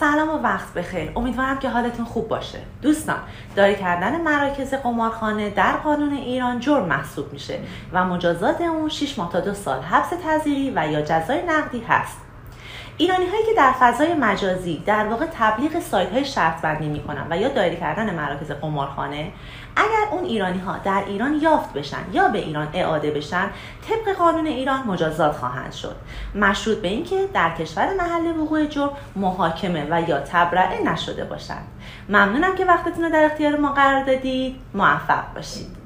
[0.00, 1.12] سلام و وقت بخیر.
[1.16, 2.58] امیدوارم که حالتون خوب باشه.
[2.82, 3.18] دوستان
[3.56, 7.58] داری کردن مراکز قمارخانه در قانون ایران جرم محسوب میشه
[7.92, 12.16] و مجازات اون 6 ماه تا دو سال حبس تذیری و یا جزای نقدی هست.
[12.98, 17.36] ایرانی هایی که در فضای مجازی در واقع تبلیغ سایت های شرط بندی می‌کنن و
[17.36, 19.32] یا دایره کردن مراکز قمارخانه
[19.76, 23.50] اگر اون ایرانی ها در ایران یافت بشن یا به ایران اعاده بشن
[23.88, 25.96] طبق قانون ایران مجازات خواهند شد.
[26.34, 31.66] مشروط به اینکه در کشور محل وقوع جرم محاکمه و یا تبرئه نشده باشند.
[32.08, 34.56] ممنونم که وقتتون رو در اختیار ما قرار دادید.
[34.74, 35.83] موفق باشید.